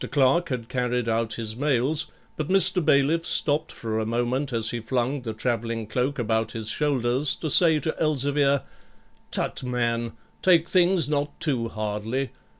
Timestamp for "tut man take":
9.29-10.67